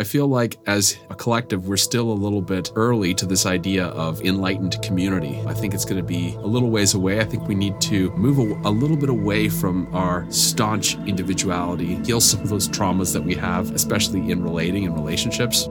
[0.00, 3.88] I feel like as a collective, we're still a little bit early to this idea
[3.88, 5.38] of enlightened community.
[5.46, 7.20] I think it's going to be a little ways away.
[7.20, 11.96] I think we need to move a, a, little bit away from our staunch individuality,
[11.96, 15.68] heal some of those traumas that we have, especially in relating and relationships.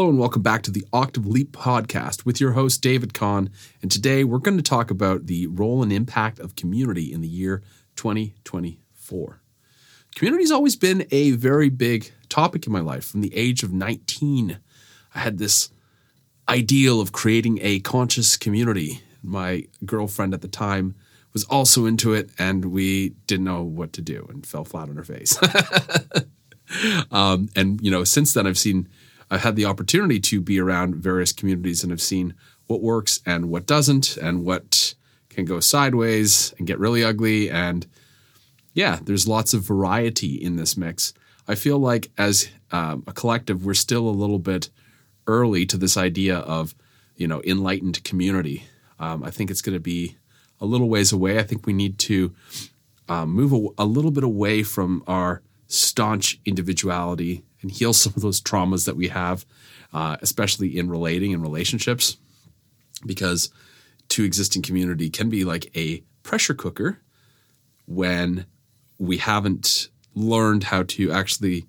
[0.00, 3.50] Hello and welcome back to the Octave Leap podcast with your host, David Khan.
[3.82, 7.28] And today we're going to talk about the role and impact of community in the
[7.28, 7.62] year
[7.96, 9.42] 2024.
[10.14, 13.04] Community has always been a very big topic in my life.
[13.04, 14.58] From the age of 19,
[15.14, 15.68] I had this
[16.48, 19.02] ideal of creating a conscious community.
[19.22, 20.94] My girlfriend at the time
[21.34, 24.96] was also into it, and we didn't know what to do and fell flat on
[24.96, 25.38] her face.
[27.10, 28.88] um, and, you know, since then, I've seen
[29.30, 32.34] I've had the opportunity to be around various communities and have seen
[32.66, 34.94] what works and what doesn't, and what
[35.28, 37.50] can go sideways and get really ugly.
[37.50, 37.86] And
[38.74, 41.12] yeah, there's lots of variety in this mix.
[41.48, 44.70] I feel like as um, a collective, we're still a little bit
[45.26, 46.74] early to this idea of,
[47.16, 48.64] you know, enlightened community.
[48.98, 50.16] Um, I think it's going to be
[50.60, 51.38] a little ways away.
[51.38, 52.34] I think we need to
[53.08, 58.22] um, move a, a little bit away from our staunch individuality and heal some of
[58.22, 59.44] those traumas that we have,
[59.92, 62.16] uh, especially in relating and relationships,
[63.06, 63.50] because
[64.08, 66.98] to existing community can be like a pressure cooker
[67.86, 68.46] when
[68.98, 71.66] we haven't learned how to actually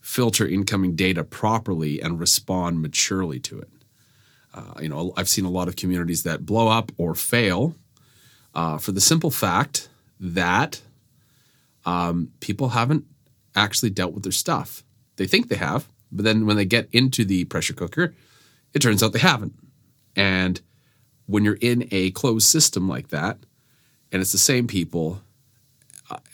[0.00, 3.68] filter incoming data properly and respond maturely to it.
[4.54, 7.74] Uh, you know, I've seen a lot of communities that blow up or fail
[8.54, 10.80] uh, for the simple fact that
[11.84, 13.04] um, people haven't
[13.54, 14.82] actually dealt with their stuff.
[15.18, 18.14] They think they have, but then when they get into the pressure cooker,
[18.72, 19.52] it turns out they haven't.
[20.16, 20.60] And
[21.26, 23.38] when you're in a closed system like that,
[24.10, 25.20] and it's the same people,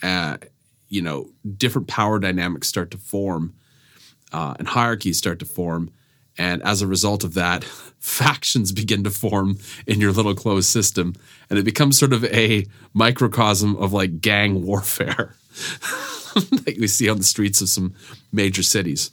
[0.01, 0.37] uh,
[0.87, 3.53] you know, different power dynamics start to form
[4.31, 5.91] uh, and hierarchies start to form.
[6.37, 7.63] And as a result of that,
[7.99, 9.57] factions begin to form
[9.87, 11.15] in your little closed system.
[11.49, 15.35] And it becomes sort of a microcosm of like gang warfare.
[16.65, 17.95] that we see on the streets of some
[18.31, 19.11] major cities.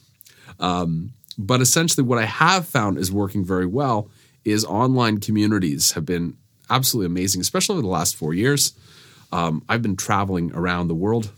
[0.59, 4.09] Um, but essentially, what I have found is working very well
[4.45, 6.37] is online communities have been
[6.69, 8.73] absolutely amazing, especially over the last four years.
[9.31, 11.31] Um, I've been traveling around the world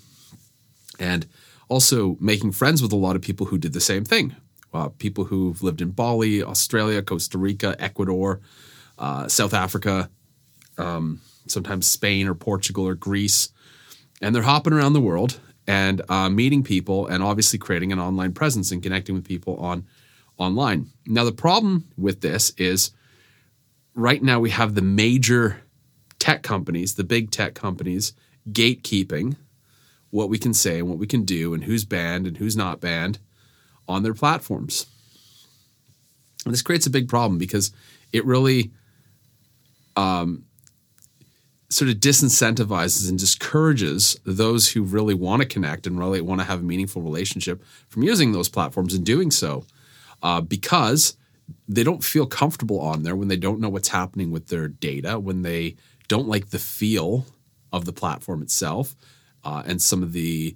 [1.00, 1.25] and
[1.69, 4.35] also making friends with a lot of people who did the same thing.
[4.74, 8.41] Uh, people who've lived in Bali, Australia, Costa Rica, Ecuador,
[9.00, 10.09] uh, South Africa,
[10.78, 13.50] um, sometimes Spain or Portugal or Greece.
[14.22, 18.34] And they're hopping around the world and uh, meeting people and obviously creating an online
[18.34, 19.86] presence and connecting with people on
[20.38, 20.88] online.
[21.06, 22.92] Now the problem with this is
[23.94, 25.62] right now we have the major
[26.20, 28.14] tech companies, the big tech companies,
[28.52, 29.38] gatekeeping
[30.12, 32.80] what we can say and what we can do and who's banned and who's not
[32.80, 33.20] banned
[33.88, 34.86] on their platforms.
[36.46, 37.72] And this creates a big problem because
[38.14, 38.72] it really
[39.96, 40.46] um,
[41.70, 46.46] sort of disincentivizes and discourages those who really want to connect and really want to
[46.46, 49.66] have a meaningful relationship from using those platforms and doing so
[50.22, 51.18] uh, because
[51.68, 55.20] they don't feel comfortable on there when they don't know what's happening with their data,
[55.20, 55.75] when they
[56.08, 57.25] don't like the feel
[57.72, 58.96] of the platform itself,
[59.44, 60.56] uh, and some of the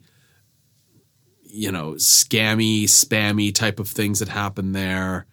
[1.43, 5.25] you know scammy, spammy type of things that happen there,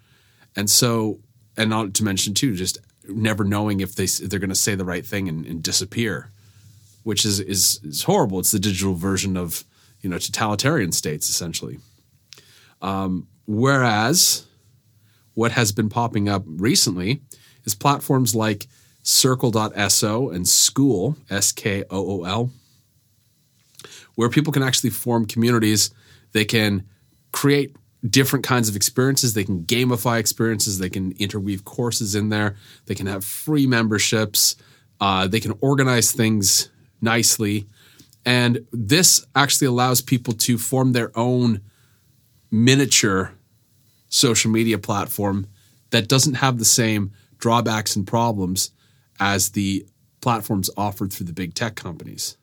[0.54, 1.20] and so
[1.56, 4.74] and not to mention too just never knowing if they if they're going to say
[4.74, 6.30] the right thing and, and disappear,
[7.02, 8.38] which is, is is horrible.
[8.38, 9.64] It's the digital version of
[10.00, 11.78] you know totalitarian states essentially.
[12.82, 14.46] Um, whereas
[15.34, 17.20] what has been popping up recently
[17.64, 18.66] is platforms like
[19.02, 22.50] Circle.so and Skool S K O O L,
[24.14, 25.90] where people can actually form communities.
[26.32, 26.84] They can
[27.32, 27.76] create
[28.08, 29.34] different kinds of experiences.
[29.34, 30.78] They can gamify experiences.
[30.78, 32.56] They can interweave courses in there.
[32.86, 34.56] They can have free memberships.
[35.00, 37.66] Uh, they can organize things nicely.
[38.24, 41.60] And this actually allows people to form their own
[42.50, 43.32] miniature
[44.08, 45.46] social media platform
[45.90, 48.72] that doesn't have the same drawbacks and problems
[49.20, 49.86] as the
[50.20, 52.36] platforms offered through the big tech companies.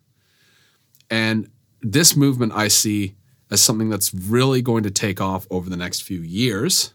[1.09, 1.50] And
[1.81, 3.16] this movement I see
[3.54, 6.94] as something that's really going to take off over the next few years,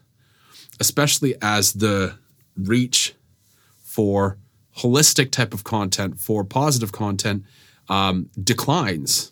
[0.81, 2.19] especially as the
[2.57, 3.15] reach
[3.81, 4.37] for
[4.79, 7.45] holistic type of content, for positive content,
[7.89, 9.31] um, declines.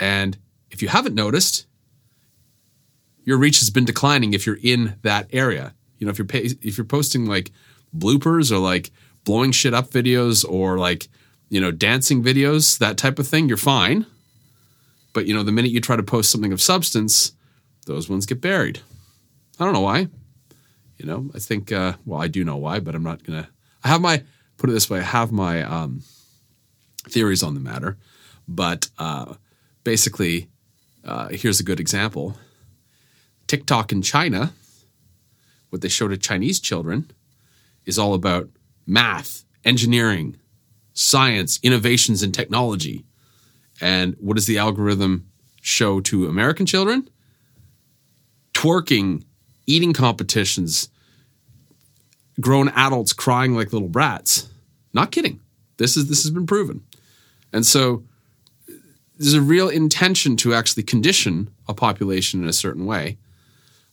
[0.00, 0.36] And
[0.70, 1.66] if you haven't noticed,
[3.22, 5.72] your reach has been declining if you're in that area.
[5.98, 7.52] You know, if you're if you're posting like
[7.96, 8.90] bloopers or like
[9.22, 11.08] blowing shit up videos or like
[11.48, 14.06] you know, dancing videos, that type of thing, you're fine.
[15.14, 17.32] But you know, the minute you try to post something of substance,
[17.86, 18.80] those ones get buried.
[19.58, 20.08] I don't know why.
[20.98, 23.48] You know, I think uh, well, I do know why, but I'm not gonna.
[23.82, 24.22] I have my
[24.58, 24.98] put it this way.
[24.98, 26.02] I have my um,
[27.08, 27.96] theories on the matter,
[28.46, 29.34] but uh,
[29.84, 30.48] basically,
[31.04, 32.36] uh, here's a good example.
[33.46, 34.52] TikTok in China,
[35.70, 37.10] what they show to Chinese children,
[37.86, 38.48] is all about
[38.86, 40.36] math, engineering,
[40.92, 43.04] science, innovations and technology.
[43.80, 45.30] And what does the algorithm
[45.60, 47.08] show to American children?
[48.52, 49.24] Twerking,
[49.66, 50.88] eating competitions,
[52.40, 54.48] grown adults crying like little brats.
[54.92, 55.40] Not kidding.
[55.76, 56.84] This is this has been proven.
[57.52, 58.04] And so
[59.18, 63.18] there's a real intention to actually condition a population in a certain way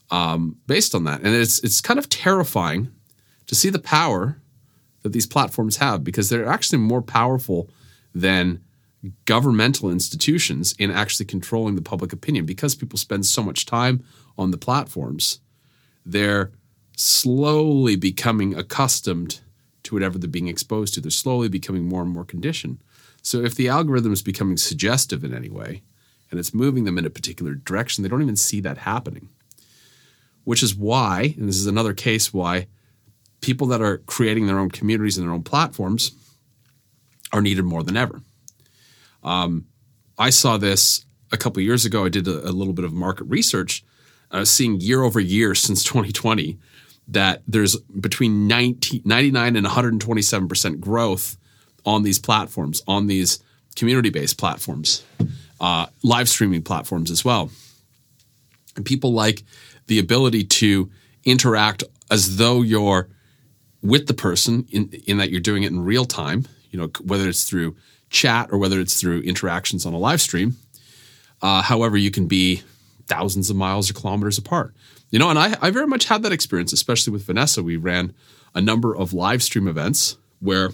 [0.10, 1.22] um, based on that.
[1.22, 2.92] And it's it's kind of terrifying
[3.48, 4.38] to see the power
[5.02, 7.70] that these platforms have because they're actually more powerful
[8.14, 8.62] than
[9.26, 12.46] governmental institutions in actually controlling the public opinion.
[12.46, 14.04] Because people spend so much time
[14.38, 15.40] on the platforms
[16.06, 16.52] they're
[16.96, 19.42] slowly becoming accustomed
[19.84, 21.02] to whatever they're being exposed to.
[21.02, 22.80] They're slowly becoming more and more conditioned.
[23.22, 25.84] So if the algorithm is becoming suggestive in any way
[26.30, 29.30] and it's moving them in a particular direction they don't even see that happening.
[30.44, 32.68] Which is why and this is another case why
[33.42, 36.12] people that are creating their own communities and their own platforms
[37.32, 38.22] are needed more than ever.
[39.24, 39.68] Um,
[40.18, 42.06] I saw this a couple years ago.
[42.06, 43.84] I did a, a, little bit of market research.
[44.32, 46.58] Was seeing year over year since 2020
[47.08, 51.38] that there's between 90, 99 and 127% growth
[51.86, 53.44] on these platforms, on these
[53.76, 55.04] community based platforms,
[55.60, 57.50] uh, live streaming platforms as well.
[58.76, 59.44] And people like
[59.88, 60.90] the ability to
[61.26, 63.10] interact as though you're
[63.82, 67.28] with the person in, in that you're doing it in real time, you know, whether
[67.28, 67.76] it's through
[68.12, 70.58] chat or whether it's through interactions on a live stream.
[71.42, 72.62] Uh, however, you can be
[73.08, 74.76] thousands of miles or kilometers apart.
[75.10, 77.64] You know, and I, I very much had that experience, especially with Vanessa.
[77.64, 78.14] We ran
[78.54, 80.70] a number of live stream events where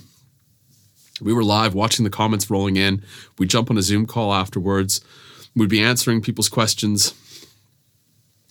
[1.22, 3.04] we were live watching the comments rolling in.
[3.40, 5.02] We'd jump on a Zoom call afterwards.
[5.56, 7.14] We'd be answering people's questions.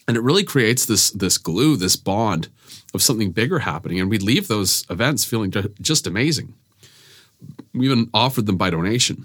[0.09, 2.49] And it really creates this, this glue, this bond
[2.94, 4.00] of something bigger happening.
[4.00, 6.55] And we leave those events feeling just amazing.
[7.75, 9.25] We even offered them by donation.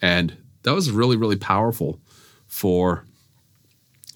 [0.00, 2.00] And that was really, really powerful
[2.46, 3.04] for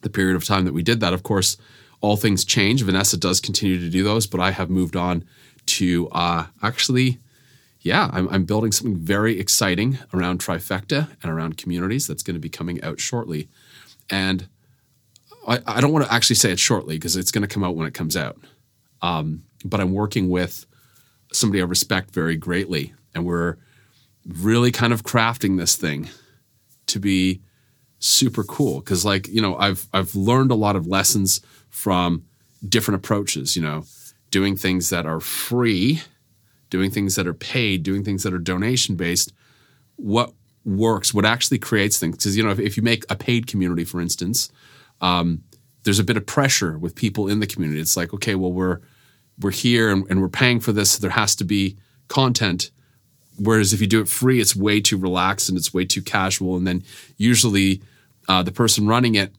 [0.03, 1.13] the period of time that we did that.
[1.13, 1.57] Of course,
[2.01, 2.83] all things change.
[2.83, 5.25] Vanessa does continue to do those, but I have moved on
[5.67, 7.19] to uh, actually,
[7.81, 12.41] yeah, I'm, I'm building something very exciting around Trifecta and around communities that's going to
[12.41, 13.49] be coming out shortly.
[14.11, 14.49] And
[15.47, 17.77] I, I don't want to actually say it shortly because it's going to come out
[17.77, 18.37] when it comes out.
[19.01, 20.67] Um, but I'm working with
[21.33, 23.57] somebody I respect very greatly, and we're
[24.27, 26.09] really kind of crafting this thing
[26.87, 27.41] to be
[27.99, 28.81] super cool.
[28.81, 31.41] Because, like you know, I've I've learned a lot of lessons
[31.71, 32.25] from
[32.67, 33.57] different approaches.
[33.57, 33.85] You know,
[34.31, 36.03] doing things that are free,
[36.71, 39.33] doing things that are paid, doing things that are donation based.
[39.97, 40.33] What
[40.65, 41.13] works?
[41.13, 42.17] What actually creates things?
[42.17, 44.51] Because you know, if, if you make a paid community, for instance.
[45.01, 45.43] Um,
[45.85, 47.81] there's a bit of pressure with people in the community.
[47.81, 48.79] It's like, okay, well, we're
[49.41, 50.93] we're here and, and we're paying for this.
[50.93, 51.77] So there has to be
[52.09, 52.71] content.
[53.39, 56.57] Whereas if you do it free, it's way too relaxed and it's way too casual.
[56.57, 56.85] And then
[57.17, 57.83] usually
[58.29, 59.33] uh, the person running it,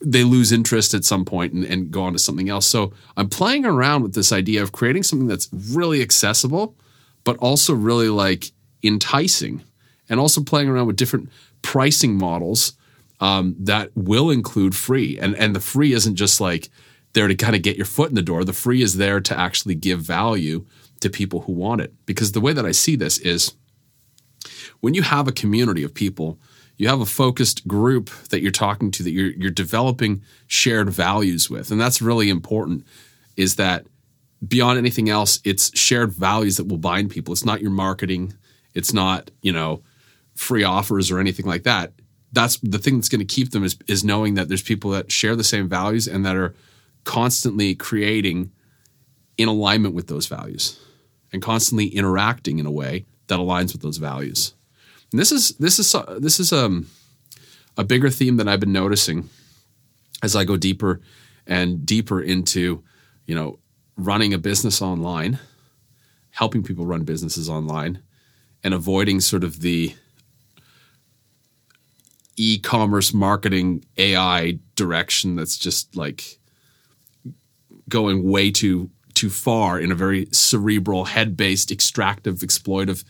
[0.00, 2.66] they lose interest at some point and, and go on to something else.
[2.66, 6.76] So I'm playing around with this idea of creating something that's really accessible,
[7.24, 8.52] but also really like
[8.82, 9.62] enticing,
[10.08, 11.28] and also playing around with different
[11.62, 12.74] pricing models
[13.20, 15.18] um, that will include free.
[15.18, 16.70] And and the free isn't just like
[17.12, 18.44] there to kind of get your foot in the door.
[18.44, 20.66] The free is there to actually give value
[21.00, 21.94] to people who want it.
[22.06, 23.54] Because the way that I see this is
[24.80, 26.38] when you have a community of people,
[26.76, 31.50] you have a focused group that you're talking to that you're you're developing shared values
[31.50, 31.70] with.
[31.70, 32.86] And that's really important
[33.36, 33.86] is that
[34.46, 37.32] beyond anything else, it's shared values that will bind people.
[37.32, 38.34] It's not your marketing,
[38.74, 39.82] it's not, you know,
[40.36, 41.92] free offers or anything like that
[42.32, 45.10] that's the thing that's going to keep them is, is knowing that there's people that
[45.10, 46.54] share the same values and that are
[47.08, 48.52] constantly creating
[49.38, 50.78] in alignment with those values
[51.32, 54.52] and constantly interacting in a way that aligns with those values.
[55.10, 56.86] And this is this is this is um,
[57.78, 59.30] a bigger theme that I've been noticing
[60.22, 61.00] as I go deeper
[61.46, 62.84] and deeper into,
[63.24, 63.58] you know,
[63.96, 65.38] running a business online,
[66.32, 68.02] helping people run businesses online,
[68.62, 69.94] and avoiding sort of the
[72.36, 76.38] e-commerce marketing AI direction that's just like
[77.88, 83.02] going way too too far in a very cerebral, head based, extractive, exploitive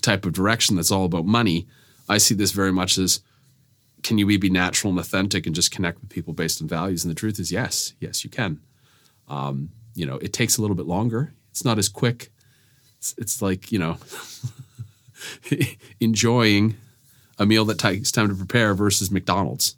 [0.00, 1.66] type of direction that's all about money.
[2.08, 3.20] I see this very much as
[4.02, 7.04] can you be natural and authentic and just connect with people based on values?
[7.04, 8.60] And the truth is, yes, yes, you can.
[9.28, 11.34] Um, you know, it takes a little bit longer.
[11.50, 12.32] It's not as quick.
[12.98, 13.98] It's, it's like, you know,
[16.00, 16.76] enjoying
[17.38, 19.76] a meal that takes time to prepare versus McDonald's.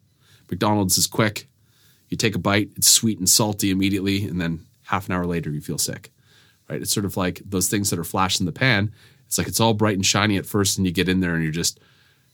[0.51, 1.49] McDonald's is quick.
[2.13, 5.51] You take a bite, it's sweet and salty immediately, and then half an hour later
[5.51, 6.13] you feel sick.
[6.69, 6.83] Right?
[6.83, 8.93] It's sort of like those things that are flash in the pan.
[9.27, 11.43] It's like it's all bright and shiny at first, and you get in there and
[11.43, 11.81] you just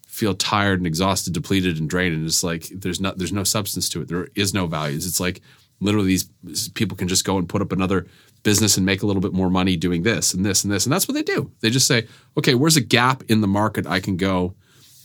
[0.09, 3.89] feel tired and exhausted, depleted and drained, and it's like there's not there's no substance
[3.91, 4.09] to it.
[4.09, 5.07] There is no values.
[5.07, 5.41] It's like
[5.79, 8.09] literally these people can just go and put up another
[8.43, 10.93] business and make a little bit more money doing this and this and this, and
[10.93, 11.53] that's what they do.
[11.61, 14.55] They just say, okay, where's a gap in the market I can go,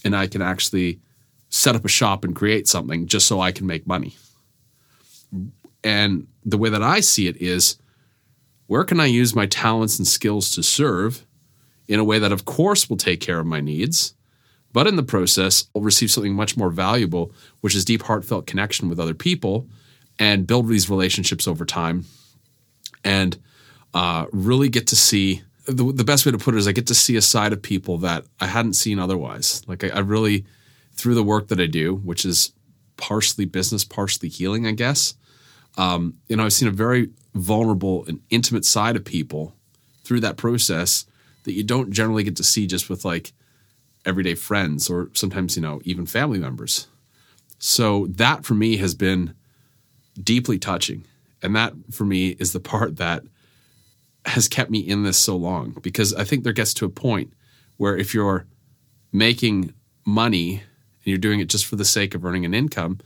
[0.03, 1.00] and I can actually
[1.50, 4.15] set up a shop and create something just so I can make money.
[5.83, 7.77] And the way that I see it is
[8.67, 11.25] where can I use my talents and skills to serve
[11.87, 14.13] in a way that, of course, will take care of my needs,
[14.71, 18.89] but in the process, I'll receive something much more valuable, which is deep, heartfelt connection
[18.89, 19.67] with other people
[20.17, 22.05] and build these relationships over time
[23.03, 23.37] and
[23.93, 26.87] uh, really get to see the, the best way to put it is I get
[26.87, 29.61] to see a side of people that I hadn't seen otherwise.
[29.67, 30.45] Like I, I really
[30.93, 32.51] through the work that I do, which is
[32.97, 35.15] partially business, partially healing, I guess.
[35.77, 39.56] Um, you know, I've seen a very vulnerable and intimate side of people
[40.03, 41.06] through that process
[41.44, 43.34] that you don't generally get to see just with like
[44.06, 46.88] everyday friends or sometimes, you know, even family members.
[47.60, 49.34] So that for me has been
[50.22, 51.06] deeply touching.
[51.42, 53.24] And that for me is the part that
[54.25, 57.34] has kept me in this so long because I think there gets to a point
[57.77, 58.46] where if you're
[59.12, 59.74] making
[60.06, 60.62] money and
[61.06, 63.00] you're doing it just for the sake of earning an income,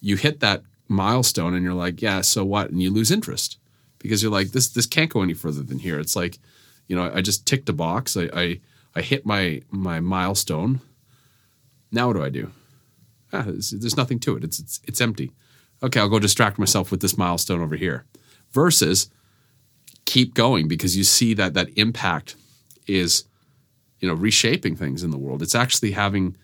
[0.00, 0.62] you hit that
[0.94, 2.70] milestone and you're like, yeah, so what?
[2.70, 3.58] And you lose interest
[3.98, 5.98] because you're like, this this can't go any further than here.
[5.98, 6.38] It's like,
[6.88, 8.16] you know, I just ticked a box.
[8.16, 8.60] I I,
[8.94, 10.80] I hit my my milestone.
[11.92, 12.50] Now what do I do?
[13.32, 14.44] Ah, there's, there's nothing to it.
[14.44, 15.32] It's, it's it's empty.
[15.82, 18.04] Okay, I'll go distract myself with this milestone over here.
[18.52, 19.10] Versus
[20.04, 22.36] keep going because you see that that impact
[22.86, 23.24] is
[24.00, 25.42] you know reshaping things in the world.
[25.42, 26.36] It's actually having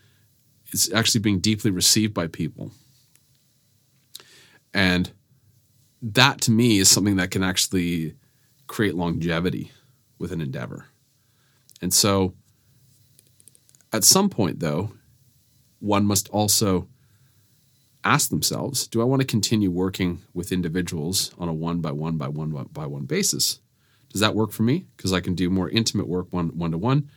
[0.71, 2.71] it's actually being deeply received by people.
[4.73, 5.11] And
[6.01, 8.15] that to me is something that can actually
[8.67, 9.71] create longevity
[10.17, 10.85] with an endeavor.
[11.81, 12.33] And so
[13.93, 14.91] at some point, though,
[15.79, 16.87] one must also
[18.03, 22.17] ask themselves do I want to continue working with individuals on a one by one
[22.17, 23.59] by one by one basis?
[24.11, 24.85] Does that work for me?
[24.97, 27.09] Because I can do more intimate work one one to one,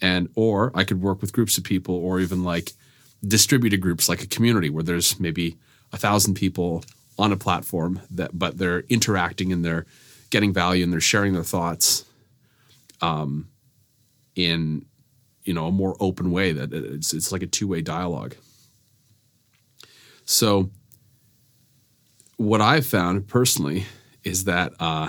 [0.00, 2.72] and or I could work with groups of people, or even like
[3.26, 5.56] distributed groups like a community where there's maybe
[5.92, 6.84] a thousand people
[7.18, 9.86] on a platform that but they're interacting and they're
[10.30, 12.04] getting value and they're sharing their thoughts
[13.00, 13.48] um,
[14.34, 14.84] in
[15.44, 18.36] you know a more open way that it's it's like a two-way dialogue
[20.24, 20.70] so
[22.36, 23.86] what i've found personally
[24.24, 25.08] is that uh,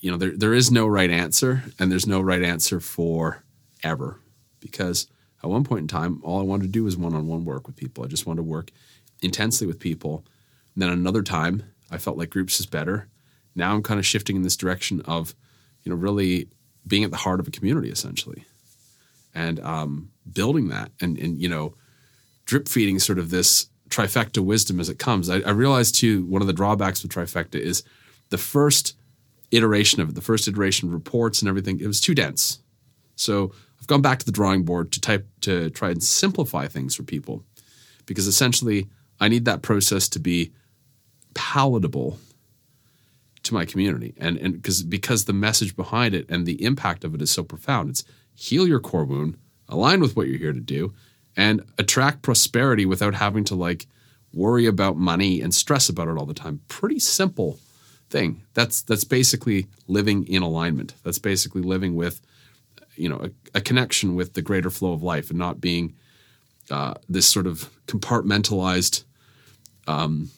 [0.00, 3.42] you know there, there is no right answer and there's no right answer for
[3.82, 4.20] ever
[4.60, 5.08] because
[5.42, 7.66] at one point in time, all I wanted to do was one on one work
[7.66, 8.04] with people.
[8.04, 8.70] I just wanted to work
[9.22, 10.24] intensely with people.
[10.76, 13.08] And then another time, I felt like groups is better.
[13.54, 15.34] Now I'm kind of shifting in this direction of,
[15.82, 16.48] you know, really
[16.86, 18.44] being at the heart of a community essentially,
[19.34, 21.74] and um, building that, and and you know,
[22.44, 25.30] drip feeding sort of this trifecta wisdom as it comes.
[25.30, 27.82] I, I realized too one of the drawbacks of trifecta is
[28.28, 28.94] the first
[29.50, 31.80] iteration of it, the first iteration of reports and everything.
[31.80, 32.60] It was too dense.
[33.14, 36.94] So I've gone back to the drawing board to type to try and simplify things
[36.94, 37.42] for people
[38.04, 40.52] because essentially I need that process to be
[41.36, 42.18] palatable
[43.44, 44.14] to my community.
[44.18, 47.44] And and because because the message behind it and the impact of it is so
[47.44, 47.90] profound.
[47.90, 49.38] It's heal your core wound
[49.68, 50.94] align with what you're here to do
[51.36, 53.86] and attract prosperity without having to like
[54.32, 56.60] worry about money and stress about it all the time.
[56.68, 57.58] Pretty simple
[58.10, 58.42] thing.
[58.54, 60.94] That's that's basically living in alignment.
[61.02, 62.20] That's basically living with
[62.94, 65.94] you know a, a, connection with the greater flow of life and not being
[66.70, 69.04] uh, this sort of compartmentalized
[69.86, 70.30] um,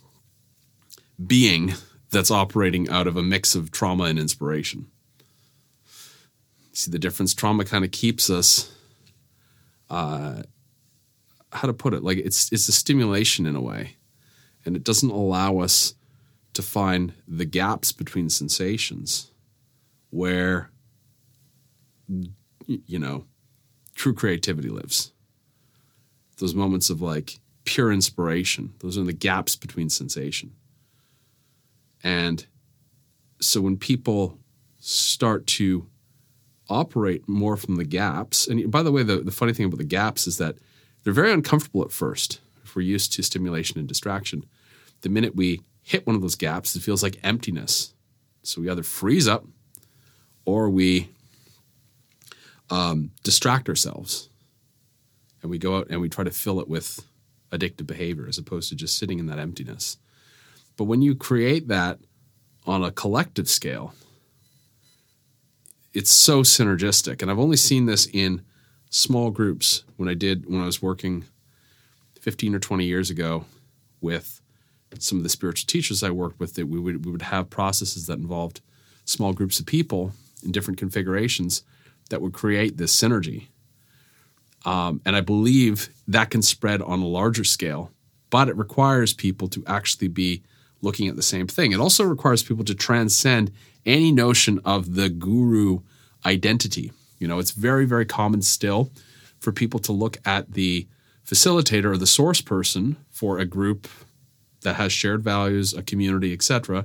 [1.24, 1.74] being
[2.10, 4.86] that's operating out of a mix of trauma and inspiration.
[6.72, 7.34] See the difference?
[7.34, 8.72] Trauma kind of keeps us.
[9.90, 10.42] Uh,
[11.52, 12.02] how to put it?
[12.02, 13.96] Like it's it's a stimulation in a way,
[14.64, 15.94] and it doesn't allow us
[16.54, 19.30] to find the gaps between sensations
[20.10, 20.70] where
[22.66, 23.24] you know,
[23.94, 25.12] true creativity lives.
[26.38, 30.52] Those moments of like pure inspiration, those are the gaps between sensation.
[32.02, 32.46] And
[33.40, 34.38] so when people
[34.78, 35.86] start to
[36.68, 39.84] operate more from the gaps, and by the way, the, the funny thing about the
[39.84, 40.56] gaps is that
[41.02, 44.44] they're very uncomfortable at first if we're used to stimulation and distraction.
[45.00, 47.94] The minute we hit one of those gaps, it feels like emptiness.
[48.42, 49.46] So we either freeze up
[50.44, 51.08] or we
[52.70, 54.28] um, distract ourselves
[55.42, 57.04] and we go out and we try to fill it with
[57.50, 59.96] addictive behavior as opposed to just sitting in that emptiness.
[60.78, 61.98] But when you create that
[62.64, 63.92] on a collective scale,
[65.92, 67.20] it's so synergistic.
[67.20, 68.42] And I've only seen this in
[68.88, 71.24] small groups when I did when I was working
[72.20, 73.44] 15 or 20 years ago
[74.00, 74.40] with
[74.98, 78.06] some of the spiritual teachers I worked with that we would we would have processes
[78.06, 78.60] that involved
[79.04, 80.12] small groups of people
[80.44, 81.64] in different configurations
[82.08, 83.48] that would create this synergy.
[84.64, 87.90] Um, and I believe that can spread on a larger scale,
[88.30, 90.42] but it requires people to actually be
[90.80, 91.72] looking at the same thing.
[91.72, 93.50] It also requires people to transcend
[93.84, 95.80] any notion of the guru
[96.24, 96.92] identity.
[97.18, 98.90] You know, it's very, very common still
[99.38, 100.86] for people to look at the
[101.26, 103.88] facilitator or the source person for a group
[104.62, 106.84] that has shared values, a community, etc.,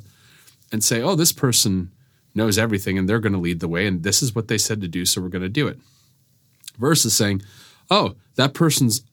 [0.72, 1.92] and say, "Oh, this person
[2.36, 4.82] knows everything and they're going to lead the way and this is what they said
[4.82, 5.80] to do, so we're going to do it."
[6.78, 7.42] Versus saying,
[7.90, 9.04] "Oh, that person's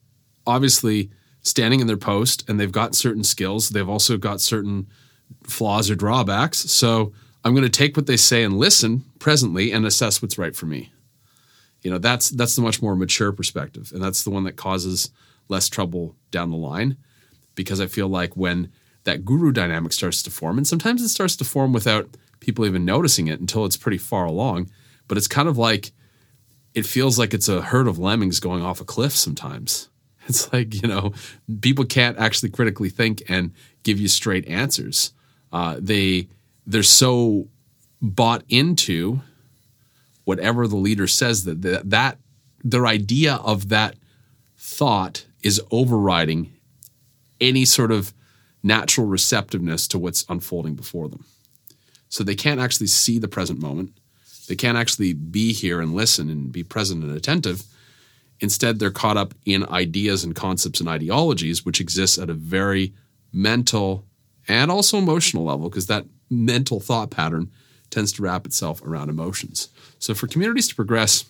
[0.45, 1.11] obviously
[1.41, 3.69] standing in their post and they've got certain skills.
[3.69, 4.87] They've also got certain
[5.43, 6.59] flaws or drawbacks.
[6.59, 10.55] So I'm going to take what they say and listen presently and assess what's right
[10.55, 10.91] for me.
[11.81, 15.09] You know, that's that's the much more mature perspective, and that's the one that causes
[15.47, 16.95] less trouble down the line,
[17.55, 18.71] because I feel like when
[19.03, 22.85] that guru dynamic starts to form, and sometimes it starts to form without people even
[22.85, 24.69] noticing it until it's pretty far along,
[25.07, 25.91] but it's kind of like
[26.75, 29.89] it feels like it's a herd of lemmings going off a cliff sometimes
[30.27, 31.13] It's like, you know,
[31.61, 33.51] people can't actually critically think and
[33.83, 35.13] give you straight answers.
[35.51, 36.27] Uh, they
[36.65, 37.47] they're so
[38.01, 39.21] bought into
[40.23, 42.17] whatever the leader says that, that that
[42.63, 43.95] their idea of that
[44.57, 46.53] thought is overriding
[47.39, 48.13] any sort of
[48.63, 51.25] natural receptiveness to what's unfolding before them.
[52.09, 53.97] So they can't actually see the present moment.
[54.47, 57.63] They can't actually be here and listen and be present and attentive
[58.41, 62.93] Instead, they're caught up in ideas and concepts and ideologies, which exists at a very
[63.31, 64.05] mental
[64.47, 67.51] and also emotional level, because that mental thought pattern
[67.91, 69.69] tends to wrap itself around emotions.
[69.99, 71.25] So, for communities to progress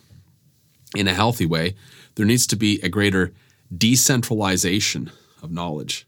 [0.96, 1.76] in a healthy way,
[2.16, 3.34] there needs to be a greater
[3.76, 6.08] decentralization of knowledge.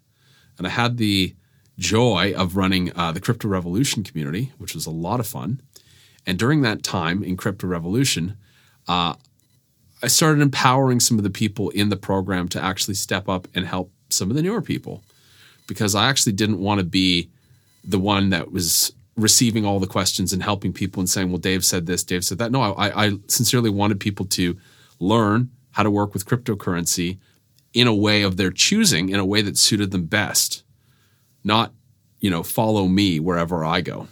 [0.57, 1.35] And I had the
[1.77, 5.61] joy of running uh, the Crypto Revolution community, which was a lot of fun.
[6.25, 8.37] And during that time in Crypto Revolution,
[8.87, 9.15] uh,
[10.03, 13.65] I started empowering some of the people in the program to actually step up and
[13.65, 15.01] help some of the newer people
[15.65, 17.29] because I actually didn't want to be
[17.85, 21.63] the one that was receiving all the questions and helping people and saying, well, Dave
[21.63, 22.51] said this, Dave said that.
[22.51, 24.57] No, I, I sincerely wanted people to
[24.99, 27.17] learn how to work with cryptocurrency
[27.73, 30.63] in a way of their choosing, in a way that suited them best,
[31.45, 31.71] not,
[32.19, 34.07] you know, follow me wherever I go.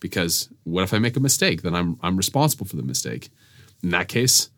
[0.00, 1.62] Because what if I make a mistake?
[1.62, 3.30] Then I'm I'm responsible for the mistake
[3.84, 4.50] in that case,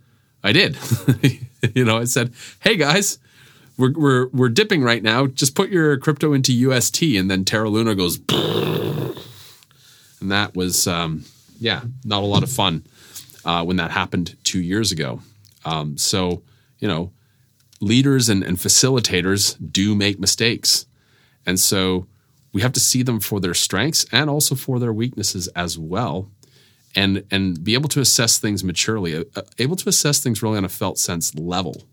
[0.43, 0.79] I did.
[1.75, 3.19] you know, I said, "Hey guys,
[3.77, 5.27] we're we're we're dipping right now.
[5.27, 9.17] Just put your crypto into UST." And then Terra Luna goes, and
[10.31, 11.25] that was um,
[11.59, 12.87] yeah, not a lot of fun
[13.45, 15.21] uh, when that happened two years ago.
[15.65, 16.43] Um, so
[16.79, 17.11] you know,
[17.81, 20.87] leaders and, and facilitators do make mistakes,
[21.45, 22.07] and so
[22.53, 26.31] we have to see them for their strengths and also for their weaknesses as well
[26.97, 30.57] and and be able to assess things maturely, uh, uh, able to assess things really
[30.57, 31.85] on a felt sense level,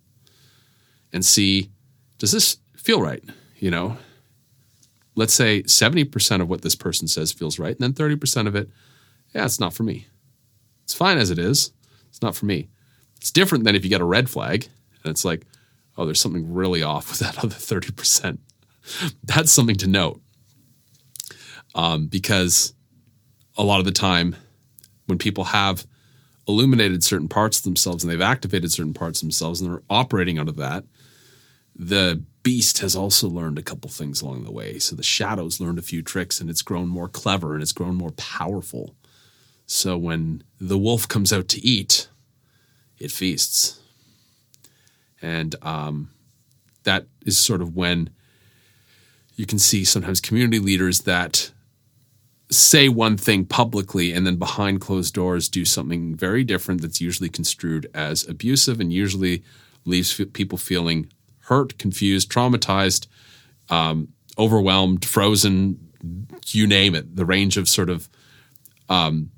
[1.11, 1.69] and see
[2.17, 3.23] does this feel right?
[3.57, 3.97] You know,
[5.15, 8.47] let's say seventy percent of what this person says feels right, and then thirty percent
[8.47, 8.69] of it,
[9.35, 10.07] yeah, it's not for me.
[10.85, 11.71] It's fine as it is.
[12.09, 12.69] It's not for me.
[13.17, 14.67] It's different than if you get a red flag
[15.03, 15.45] and it's like,
[15.97, 18.39] oh, there's something really off with that other thirty percent.
[19.23, 20.21] That's something to note
[21.75, 22.73] um, because
[23.57, 24.35] a lot of the time
[25.05, 25.85] when people have
[26.47, 30.37] illuminated certain parts of themselves and they've activated certain parts of themselves and they're operating
[30.37, 30.83] out of that,
[31.75, 34.77] the beast has also learned a couple things along the way.
[34.77, 37.95] So the shadow's learned a few tricks and it's grown more clever and it's grown
[37.95, 38.95] more powerful.
[39.65, 42.09] So when the wolf comes out to eat,
[42.99, 43.79] it feasts.
[45.21, 46.09] And um,
[46.83, 48.09] that is sort of when
[49.35, 51.52] you can see sometimes community leaders that
[52.53, 57.29] say one thing publicly and then behind closed doors do something very different that's usually
[57.29, 59.43] construed as abusive and usually
[59.85, 63.07] leaves people feeling hurt, confused, traumatized,
[63.69, 65.79] um, overwhelmed, frozen,
[66.47, 68.09] you name it, the range of sort of
[68.89, 69.31] um,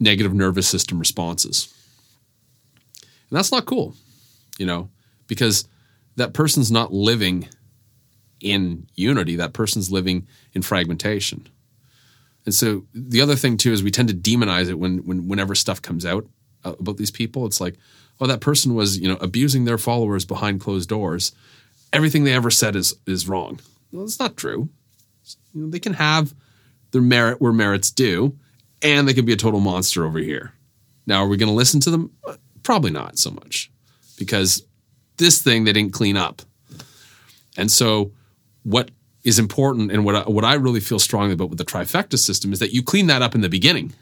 [0.00, 1.72] negative nervous system responses.
[3.30, 3.94] And that's not cool,
[4.58, 4.90] you know,
[5.26, 5.66] because
[6.16, 7.48] that person's not living
[8.40, 11.48] in unity, that person's living in fragmentation.
[12.44, 15.54] And so the other thing too is we tend to demonize it when, when whenever
[15.54, 16.26] stuff comes out
[16.64, 17.46] uh, about these people.
[17.46, 17.76] It's like,
[18.20, 21.32] oh, that person was you know abusing their followers behind closed doors.
[21.92, 23.60] Everything they ever said is is wrong.
[23.92, 24.68] Well, it's not true.
[25.54, 26.34] You know, they can have
[26.90, 28.38] their merit where merit's due,
[28.82, 30.52] and they can be a total monster over here.
[31.06, 32.10] Now, are we going to listen to them?
[32.62, 33.70] Probably not so much,
[34.18, 34.64] because
[35.16, 36.42] this thing they didn't clean up.
[37.56, 38.12] And so,
[38.64, 38.90] what
[39.24, 42.52] is important and what I, what I really feel strongly about with the trifecta system
[42.52, 43.94] is that you clean that up in the beginning.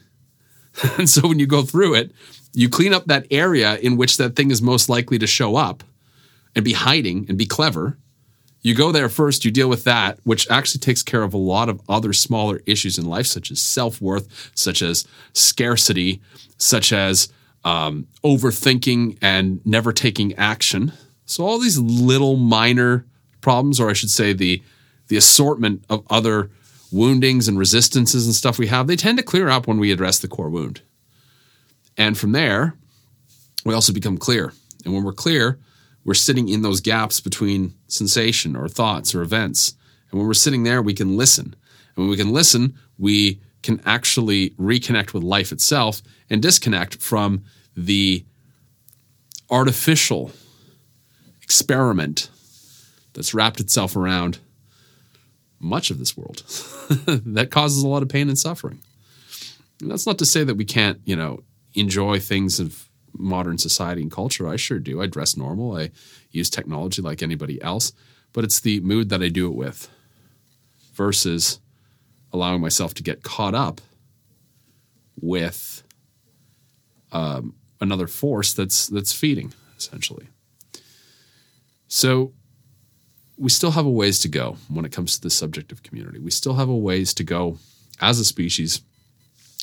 [0.98, 2.12] and so when you go through it,
[2.52, 5.84] you clean up that area in which that thing is most likely to show up
[6.54, 7.98] and be hiding and be clever.
[8.60, 11.68] You go there first, you deal with that, which actually takes care of a lot
[11.68, 16.20] of other smaller issues in life, such as self worth, such as scarcity,
[16.58, 17.28] such as
[17.64, 20.92] um, overthinking and never taking action.
[21.26, 23.04] So, all these little minor
[23.40, 24.62] problems, or I should say, the
[25.12, 26.50] the assortment of other
[26.90, 30.18] woundings and resistances and stuff we have, they tend to clear up when we address
[30.18, 30.80] the core wound.
[31.98, 32.78] And from there,
[33.62, 34.54] we also become clear.
[34.86, 35.58] And when we're clear,
[36.02, 39.74] we're sitting in those gaps between sensation or thoughts or events.
[40.10, 41.54] And when we're sitting there, we can listen.
[41.94, 47.44] And when we can listen, we can actually reconnect with life itself and disconnect from
[47.76, 48.24] the
[49.50, 50.32] artificial
[51.42, 52.30] experiment
[53.12, 54.38] that's wrapped itself around
[55.62, 56.38] much of this world
[57.06, 58.80] that causes a lot of pain and suffering.
[59.80, 61.42] And that's not to say that we can't, you know,
[61.74, 64.48] enjoy things of modern society and culture.
[64.48, 65.00] I sure do.
[65.00, 65.76] I dress normal.
[65.76, 65.90] I
[66.30, 67.92] use technology like anybody else,
[68.32, 69.88] but it's the mood that I do it with
[70.94, 71.60] versus
[72.32, 73.80] allowing myself to get caught up
[75.20, 75.82] with
[77.12, 80.28] um, another force that's that's feeding essentially.
[81.88, 82.32] So
[83.36, 86.18] we still have a ways to go when it comes to the subject of community.
[86.18, 87.58] We still have a ways to go
[88.00, 88.82] as a species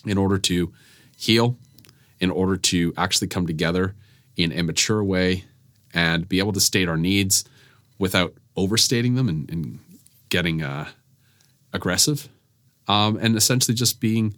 [0.05, 0.73] in order to
[1.17, 1.58] heal,
[2.19, 3.95] in order to actually come together
[4.36, 5.45] in a mature way
[5.93, 7.45] and be able to state our needs
[7.97, 9.79] without overstating them and, and
[10.29, 10.88] getting uh,
[11.73, 12.29] aggressive,
[12.88, 14.36] um, and essentially just being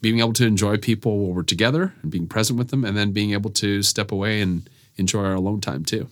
[0.00, 3.12] being able to enjoy people while we're together and being present with them, and then
[3.12, 6.08] being able to step away and enjoy our alone time too.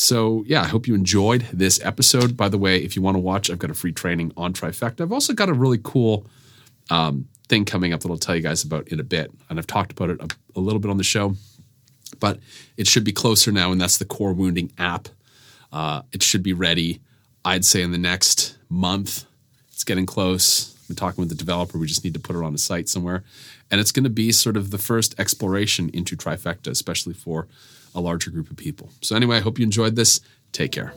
[0.00, 2.36] So, yeah, I hope you enjoyed this episode.
[2.36, 5.00] By the way, if you want to watch, I've got a free training on Trifecta.
[5.00, 6.24] I've also got a really cool
[6.88, 9.32] um, thing coming up that I'll tell you guys about in a bit.
[9.50, 11.34] And I've talked about it a, a little bit on the show,
[12.20, 12.38] but
[12.76, 15.08] it should be closer now, and that's the Core Wounding app.
[15.72, 17.00] Uh, it should be ready,
[17.44, 19.24] I'd say, in the next month.
[19.72, 20.76] It's getting close.
[20.88, 21.76] I'm talking with the developer.
[21.76, 23.24] We just need to put it on a site somewhere.
[23.68, 27.48] And it's going to be sort of the first exploration into Trifecta, especially for
[27.94, 28.90] a larger group of people.
[29.00, 30.20] So, anyway, I hope you enjoyed this.
[30.52, 30.92] Take care.